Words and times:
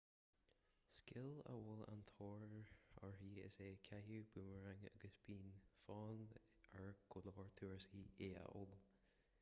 scil 0.99 1.33
a 1.49 1.51
bhfuil 1.65 1.83
an-tóir 1.95 2.55
uirthi 2.61 3.29
is 3.49 3.57
ea 3.65 3.75
caitheamh 3.89 4.31
búmaraing 4.37 4.89
agus 4.93 5.19
bíonn 5.27 5.53
fonn 5.83 6.25
ar 6.81 6.91
go 7.13 7.25
leor 7.29 7.55
turasóirí 7.61 8.11
í 8.31 8.35
a 8.43 8.43
fhoghlaim 8.49 8.91